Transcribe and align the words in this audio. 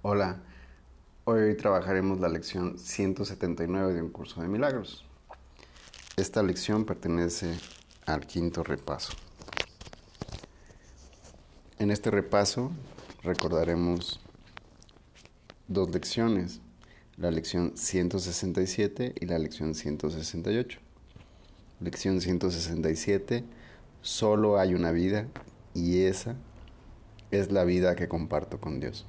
Hola, 0.00 0.40
hoy 1.24 1.56
trabajaremos 1.56 2.20
la 2.20 2.28
lección 2.28 2.78
179 2.78 3.94
de 3.94 4.00
un 4.00 4.10
curso 4.10 4.40
de 4.40 4.46
milagros. 4.46 5.04
Esta 6.16 6.40
lección 6.44 6.84
pertenece 6.84 7.58
al 8.06 8.24
quinto 8.24 8.62
repaso. 8.62 9.14
En 11.80 11.90
este 11.90 12.12
repaso 12.12 12.70
recordaremos 13.24 14.20
dos 15.66 15.90
lecciones, 15.90 16.60
la 17.16 17.32
lección 17.32 17.76
167 17.76 19.16
y 19.20 19.26
la 19.26 19.40
lección 19.40 19.74
168. 19.74 20.78
Lección 21.80 22.20
167, 22.20 23.42
solo 24.02 24.60
hay 24.60 24.74
una 24.74 24.92
vida 24.92 25.26
y 25.74 26.02
esa 26.02 26.36
es 27.32 27.50
la 27.50 27.64
vida 27.64 27.96
que 27.96 28.06
comparto 28.06 28.60
con 28.60 28.78
Dios. 28.78 29.04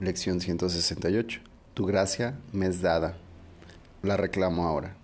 Lección 0.00 0.40
168. 0.40 1.40
Tu 1.74 1.84
gracia 1.84 2.38
me 2.54 2.66
es 2.66 2.80
dada, 2.80 3.18
la 4.02 4.16
reclamo 4.16 4.66
ahora. 4.66 4.96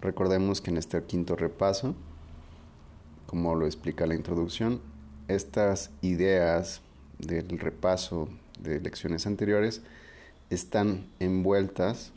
Recordemos 0.00 0.60
que 0.60 0.70
en 0.70 0.78
este 0.78 1.00
quinto 1.04 1.36
repaso, 1.36 1.94
como 3.28 3.54
lo 3.54 3.66
explica 3.66 4.04
la 4.04 4.16
introducción, 4.16 4.80
estas 5.28 5.90
ideas 6.02 6.80
del 7.20 7.60
repaso 7.60 8.28
de 8.58 8.80
lecciones 8.80 9.28
anteriores 9.28 9.80
están 10.50 11.06
envueltas 11.20 12.10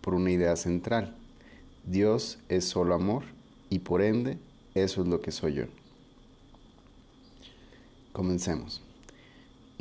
por 0.00 0.14
una 0.14 0.32
idea 0.32 0.56
central. 0.56 1.16
Dios 1.84 2.40
es 2.48 2.64
solo 2.64 2.96
amor 2.96 3.22
y 3.70 3.78
por 3.78 4.02
ende 4.02 4.38
eso 4.74 5.02
es 5.02 5.06
lo 5.06 5.20
que 5.20 5.30
soy 5.30 5.54
yo. 5.54 5.64
Comencemos. 8.12 8.82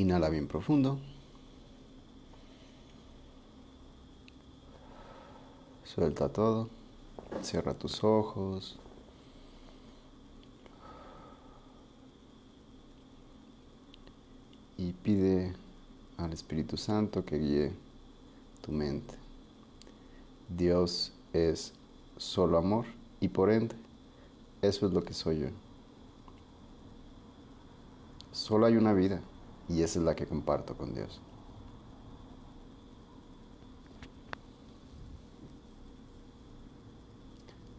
Inhala 0.02 0.30
bien 0.30 0.48
profundo. 0.48 0.98
Suelta 5.86 6.28
todo. 6.28 6.70
Cierra 7.44 7.76
tus 7.76 8.04
ojos. 8.04 8.80
Y 14.76 14.92
pide 15.04 15.54
al 16.18 16.34
Espíritu 16.34 16.78
Santo 16.78 17.24
que 17.24 17.38
guíe 17.38 17.72
tu 18.66 18.72
mente. 18.72 19.14
Dios 20.50 21.12
es 21.32 21.74
solo 22.18 22.58
amor 22.58 22.86
y 23.20 23.28
por 23.28 23.52
ende 23.52 23.76
eso 24.64 24.88
es 24.88 24.94
lo 24.94 25.04
que 25.04 25.14
soy 25.14 25.42
yo. 25.42 25.48
Solo 28.32 28.66
hay 28.66 28.78
una 28.78 28.94
vida 28.94 29.22
y 29.72 29.84
esa 29.84 30.00
es 30.00 30.06
la 30.06 30.16
que 30.16 30.28
comparto 30.28 30.76
con 30.76 30.94
Dios. 30.94 31.22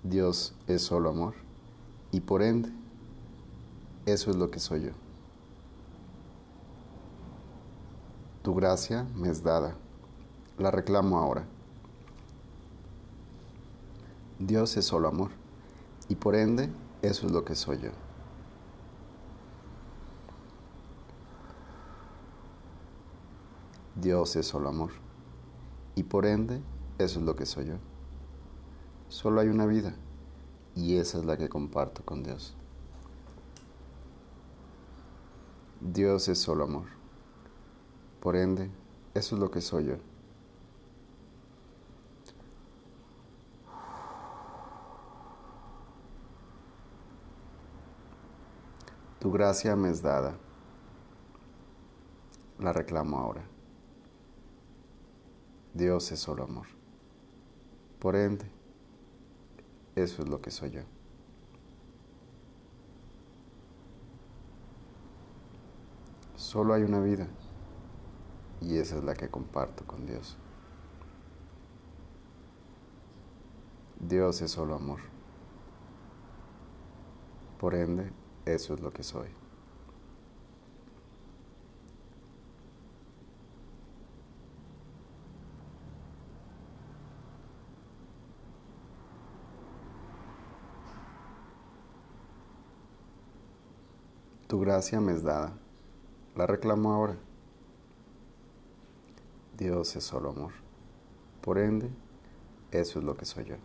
Dios 0.03 0.55
es 0.67 0.83
solo 0.83 1.11
amor 1.11 1.35
y 2.11 2.21
por 2.21 2.43
ende 2.43 2.71
eso 4.07 4.31
es 4.31 4.37
lo 4.37 4.51
que 4.51 4.59
soy 4.59 4.85
yo. 4.85 4.93
Tu 8.43 8.55
gracia 8.55 9.07
me 9.15 9.29
es 9.29 9.45
dada, 9.45 9.77
la 10.59 10.71
reclamo 10.71 11.19
ahora. 11.19 11.45
Dios 14.39 14.77
es 14.77 14.87
solo 14.87 15.09
amor 15.09 15.31
y 16.09 16.17
por 16.17 16.35
ende, 16.35 16.71
eso 17.03 17.27
es 17.27 17.33
lo 17.33 17.45
que 17.45 17.55
soy 17.55 17.79
yo. 17.79 18.02
Dios 24.03 24.35
es 24.35 24.49
solo 24.49 24.69
amor. 24.69 24.91
Y 25.95 26.03
por 26.03 26.27
ende, 26.27 26.61
eso 26.99 27.21
es 27.21 27.25
lo 27.25 27.37
que 27.37 27.47
soy 27.47 27.67
yo. 27.67 27.77
Solo 29.07 29.41
hay 29.41 29.47
una 29.47 29.65
vida 29.65 29.95
y 30.75 30.97
esa 30.97 31.19
es 31.19 31.25
la 31.25 31.37
que 31.37 31.49
comparto 31.49 32.05
con 32.05 32.25
Dios. 32.25 32.57
Dios 35.81 36.29
es 36.29 36.39
solo 36.39 36.65
amor. 36.65 36.87
Por 38.19 38.35
ende, 38.35 38.73
eso 39.15 39.37
es 39.37 39.41
lo 39.41 39.53
que 39.53 39.61
soy 39.61 39.85
yo. 39.85 39.95
Tu 49.21 49.31
gracia 49.31 49.77
me 49.77 49.91
es 49.91 50.03
dada. 50.03 50.35
La 52.59 52.73
reclamo 52.73 53.19
ahora. 53.19 53.53
Dios 55.75 56.13
es 56.13 56.21
solo 56.21 56.45
amor. 56.45 56.67
Por 57.99 58.17
ende, 58.17 58.45
eso 59.97 60.23
es 60.23 60.29
lo 60.29 60.41
que 60.41 60.51
soy 60.51 60.71
yo. 60.71 60.83
Solo 66.37 66.75
hay 66.75 66.83
una 66.83 67.01
vida 67.01 67.27
y 68.61 68.77
esa 68.77 68.99
es 68.99 69.05
la 69.05 69.15
que 69.15 69.29
comparto 69.29 69.87
con 69.87 70.07
Dios. 70.07 70.37
Dios 73.99 74.43
es 74.43 74.51
solo 74.51 74.75
amor. 74.75 75.01
Por 77.59 77.75
ende, 77.75 78.13
eso 78.45 78.75
es 78.75 78.81
lo 78.81 78.93
que 78.93 79.05
soy. 79.05 79.42
Tu 94.53 94.61
gracia 94.61 95.01
me 95.01 95.13
es 95.13 95.23
dada. 95.23 95.55
La 96.37 96.47
reclamo 96.47 96.93
ahora. 96.93 97.17
Dios 99.57 99.97
es 99.97 100.05
solo 100.05 100.29
amor. 100.29 100.53
Por 101.41 101.57
ende, 101.57 101.89
eso 102.71 102.99
es 102.99 103.05
lo 103.07 103.17
que 103.17 103.25
soy 103.25 103.47
yo. 103.47 103.57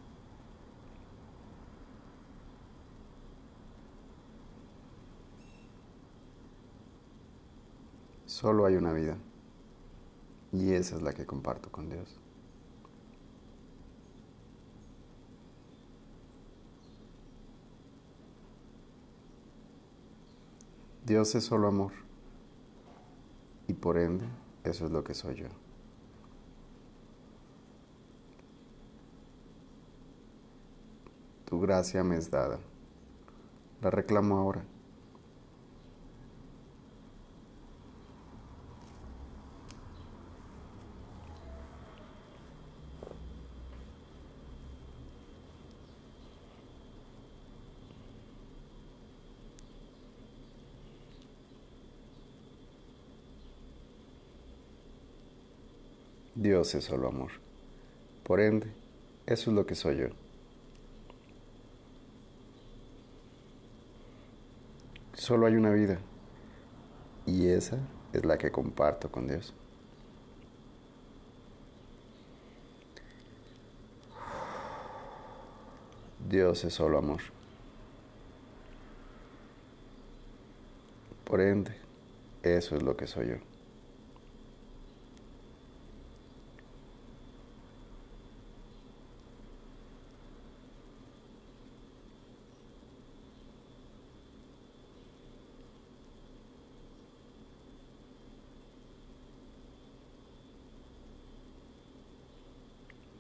Solo 8.25 8.65
hay 8.65 8.77
una 8.77 8.93
vida 8.93 9.17
y 10.53 10.71
esa 10.71 10.95
es 10.95 11.01
la 11.01 11.11
que 11.11 11.25
comparto 11.25 11.69
con 11.69 11.89
Dios. 11.89 12.17
Dios 21.07 21.33
es 21.35 21.45
solo 21.45 21.69
amor 21.69 21.93
y 23.65 23.73
por 23.73 23.97
ende 23.97 24.25
eso 24.65 24.85
es 24.85 24.91
lo 24.91 25.05
que 25.05 25.13
soy 25.13 25.35
yo. 25.35 25.47
Tu 31.45 31.61
gracia 31.61 32.03
me 32.03 32.17
es 32.17 32.29
dada. 32.29 32.59
La 33.81 33.89
reclamo 33.89 34.35
ahora. 34.35 34.65
Dios 56.37 56.75
es 56.75 56.83
solo 56.83 57.07
amor. 57.07 57.31
Por 58.23 58.39
ende, 58.39 58.67
eso 59.25 59.49
es 59.49 59.55
lo 59.55 59.65
que 59.65 59.73
soy 59.73 59.97
yo. 59.97 60.07
Solo 65.15 65.47
hay 65.47 65.55
una 65.55 65.71
vida 65.71 65.97
y 67.25 67.47
esa 67.47 67.79
es 68.13 68.23
la 68.23 68.37
que 68.37 68.51
comparto 68.51 69.11
con 69.11 69.27
Dios. 69.27 69.51
Dios 76.29 76.63
es 76.65 76.73
solo 76.75 76.99
amor. 76.99 77.21
Por 81.25 81.41
ende, 81.41 81.71
eso 82.43 82.75
es 82.75 82.83
lo 82.83 82.95
que 82.95 83.07
soy 83.07 83.29
yo. 83.29 83.56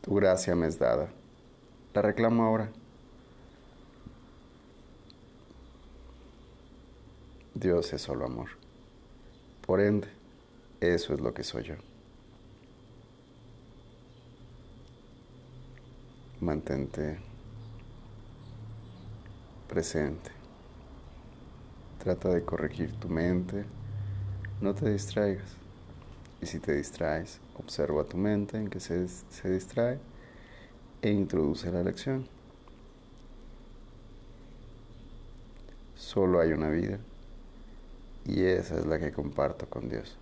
Tu 0.07 0.15
gracia 0.15 0.55
me 0.55 0.67
es 0.67 0.79
dada. 0.79 1.09
La 1.93 2.01
reclamo 2.01 2.45
ahora. 2.45 2.69
Dios 7.53 7.91
es 7.91 8.03
solo 8.03 8.23
amor. 8.23 8.47
Por 9.65 9.81
ende, 9.81 10.07
eso 10.79 11.13
es 11.13 11.19
lo 11.19 11.33
que 11.33 11.43
soy 11.43 11.63
yo. 11.63 11.75
Mantente 16.39 17.19
presente. 19.67 20.31
Trata 22.01 22.29
de 22.29 22.45
corregir 22.45 22.97
tu 22.97 23.09
mente. 23.09 23.65
No 24.61 24.73
te 24.73 24.89
distraigas. 24.89 25.66
Y 26.41 26.45
si 26.45 26.59
te 26.59 26.75
distraes, 26.75 27.39
observa 27.57 28.03
tu 28.03 28.17
mente 28.17 28.57
en 28.57 28.69
que 28.69 28.79
se, 28.79 29.07
se 29.07 29.49
distrae 29.49 29.99
e 31.01 31.09
introduce 31.09 31.71
la 31.71 31.83
lección. 31.83 32.27
Solo 35.95 36.39
hay 36.39 36.53
una 36.53 36.69
vida 36.69 36.99
y 38.25 38.43
esa 38.43 38.75
es 38.77 38.85
la 38.85 38.99
que 38.99 39.11
comparto 39.11 39.67
con 39.67 39.89
Dios. 39.89 40.17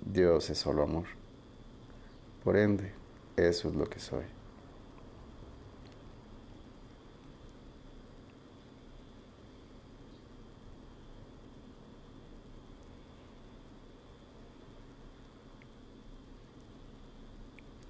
Dios 0.00 0.50
es 0.50 0.58
solo 0.58 0.82
amor. 0.82 1.04
Por 2.42 2.56
ende, 2.56 2.92
eso 3.36 3.68
es 3.68 3.74
lo 3.74 3.88
que 3.88 4.00
soy. 4.00 4.37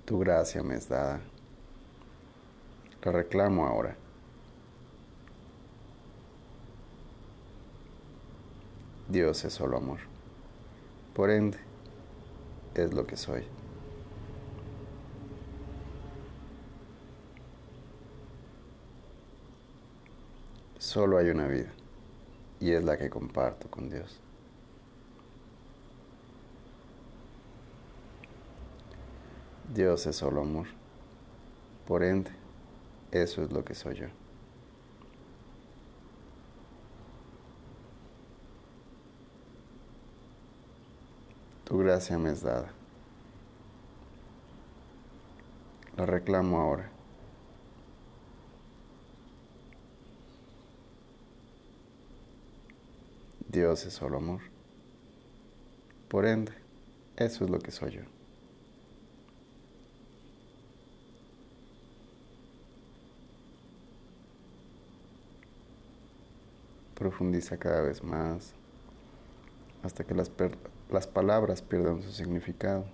Tu 0.08 0.18
gracia 0.18 0.62
me 0.62 0.74
es 0.74 0.88
dada. 0.88 1.20
La 3.02 3.12
reclamo 3.12 3.66
ahora. 3.66 3.94
Dios 9.06 9.44
es 9.44 9.52
solo 9.52 9.76
amor. 9.76 9.98
Por 11.14 11.28
ende, 11.28 11.58
es 12.74 12.94
lo 12.94 13.06
que 13.06 13.18
soy. 13.18 13.44
Solo 20.78 21.18
hay 21.18 21.28
una 21.28 21.48
vida 21.48 21.70
y 22.60 22.72
es 22.72 22.82
la 22.82 22.96
que 22.96 23.10
comparto 23.10 23.70
con 23.70 23.90
Dios. 23.90 24.22
Dios 29.78 30.08
es 30.08 30.16
solo 30.16 30.40
amor. 30.40 30.66
Por 31.86 32.02
ende, 32.02 32.32
eso 33.12 33.44
es 33.44 33.52
lo 33.52 33.64
que 33.64 33.76
soy 33.76 33.94
yo. 33.94 34.06
Tu 41.62 41.78
gracia 41.78 42.18
me 42.18 42.32
es 42.32 42.42
dada. 42.42 42.72
La 45.96 46.06
reclamo 46.06 46.60
ahora. 46.60 46.90
Dios 53.46 53.86
es 53.86 53.92
solo 53.94 54.16
amor. 54.16 54.40
Por 56.08 56.26
ende, 56.26 56.50
eso 57.16 57.44
es 57.44 57.50
lo 57.50 57.60
que 57.60 57.70
soy 57.70 57.92
yo. 57.92 58.17
Profundiza 67.08 67.56
cada 67.56 67.80
vez 67.80 68.04
más 68.04 68.52
hasta 69.82 70.04
que 70.04 70.14
las, 70.14 70.30
las 70.90 71.06
palabras 71.06 71.62
pierdan 71.62 72.02
su 72.02 72.12
significado. 72.12 72.84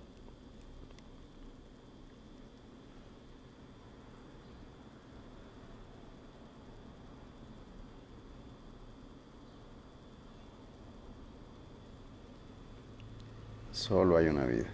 Solo 13.73 14.15
hay 14.15 14.27
una 14.27 14.45
vida. 14.45 14.69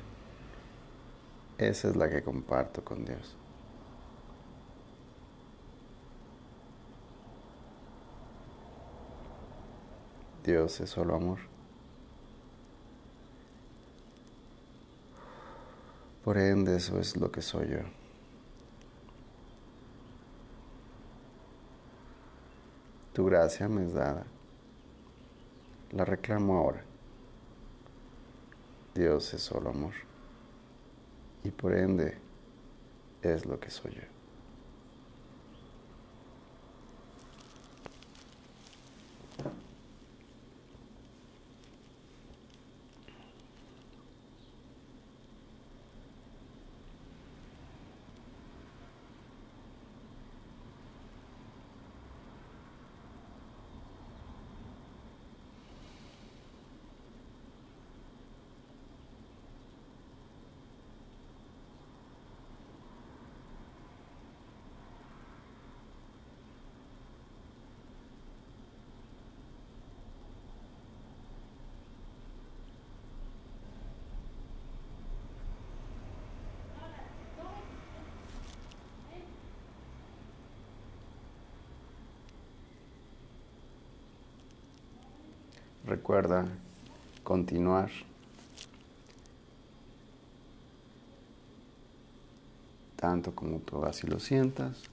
Esa 1.57 1.89
es 1.89 1.95
la 1.95 2.11
que 2.11 2.21
comparto 2.21 2.85
con 2.85 3.05
Dios. 3.05 3.35
Dios 10.43 10.79
es 10.81 10.89
solo 10.89 11.15
amor. 11.15 11.37
Por 16.23 16.37
ende, 16.37 16.77
eso 16.77 16.99
es 16.99 17.17
lo 17.17 17.31
que 17.31 17.41
soy 17.41 17.69
yo. 17.69 17.79
Tu 23.13 23.25
gracia 23.25 23.67
me 23.67 23.85
es 23.85 23.93
dada. 23.93 24.25
La 25.91 26.05
reclamo 26.05 26.57
ahora. 26.57 26.83
Dios 28.95 29.33
es 29.33 29.41
solo 29.41 29.69
amor. 29.69 29.93
Y 31.43 31.51
por 31.51 31.73
ende, 31.73 32.17
es 33.21 33.45
lo 33.45 33.59
que 33.59 33.69
soy 33.69 33.93
yo. 33.93 34.20
Recuerda 85.91 86.45
continuar. 87.21 87.89
Tanto 92.95 93.35
como 93.35 93.57
tú 93.59 93.83
así 93.83 94.07
lo 94.07 94.17
sientas. 94.17 94.83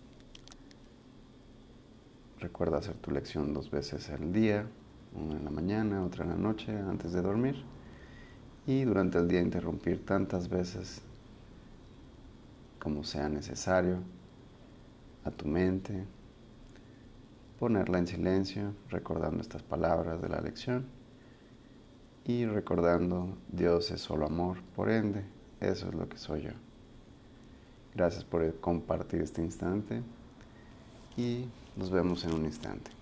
Recuerda 2.41 2.79
hacer 2.79 2.97
tu 2.97 3.13
lección 3.13 3.55
dos 3.55 3.71
veces 3.71 4.11
al 4.11 4.33
día, 4.33 4.67
una 5.15 5.37
en 5.37 5.45
la 5.45 5.53
mañana, 5.53 6.05
otra 6.05 6.25
en 6.25 6.31
la 6.31 6.37
noche, 6.37 6.77
antes 6.77 7.13
de 7.13 7.23
dormir. 7.23 7.63
Y 8.67 8.83
durante 8.83 9.19
el 9.19 9.29
día 9.29 9.41
interrumpir 9.41 10.05
tantas 10.05 10.49
veces 10.49 11.01
como 12.81 13.05
sea 13.05 13.29
necesario 13.29 13.99
a 15.25 15.31
tu 15.31 15.47
mente, 15.47 16.03
ponerla 17.59 17.99
en 17.99 18.07
silencio, 18.07 18.75
recordando 18.89 19.41
estas 19.41 19.63
palabras 19.63 20.23
de 20.23 20.29
la 20.29 20.41
lección 20.41 20.87
y 22.25 22.45
recordando 22.45 23.37
Dios 23.49 23.91
es 23.91 24.01
solo 24.01 24.27
amor, 24.27 24.59
por 24.77 24.91
ende, 24.91 25.25
eso 25.61 25.89
es 25.89 25.95
lo 25.95 26.09
que 26.09 26.19
soy 26.19 26.43
yo. 26.43 26.51
Gracias 27.95 28.25
por 28.25 28.61
compartir 28.61 29.23
este 29.23 29.43
instante 29.43 30.03
y 31.17 31.47
nos 31.77 31.91
vemos 31.91 32.25
en 32.25 32.35
un 32.35 32.45
instante. 32.45 32.98